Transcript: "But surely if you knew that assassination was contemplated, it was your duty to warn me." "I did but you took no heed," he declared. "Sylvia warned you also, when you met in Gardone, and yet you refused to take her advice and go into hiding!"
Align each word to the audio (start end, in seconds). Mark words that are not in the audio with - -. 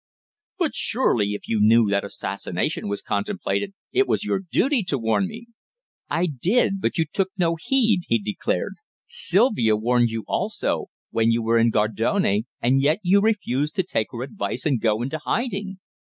"But 0.57 0.73
surely 0.73 1.33
if 1.35 1.47
you 1.47 1.59
knew 1.61 1.87
that 1.91 2.03
assassination 2.03 2.87
was 2.87 3.03
contemplated, 3.03 3.75
it 3.91 4.07
was 4.07 4.23
your 4.23 4.39
duty 4.39 4.81
to 4.85 4.97
warn 4.97 5.27
me." 5.27 5.45
"I 6.09 6.25
did 6.25 6.81
but 6.81 6.97
you 6.97 7.05
took 7.05 7.29
no 7.37 7.55
heed," 7.59 8.05
he 8.07 8.17
declared. 8.17 8.77
"Sylvia 9.05 9.75
warned 9.75 10.09
you 10.09 10.23
also, 10.27 10.87
when 11.11 11.29
you 11.29 11.45
met 11.45 11.59
in 11.61 11.69
Gardone, 11.69 12.47
and 12.59 12.81
yet 12.81 12.97
you 13.03 13.21
refused 13.21 13.75
to 13.75 13.83
take 13.83 14.07
her 14.11 14.23
advice 14.23 14.65
and 14.65 14.81
go 14.81 15.03
into 15.03 15.19
hiding!" 15.19 15.77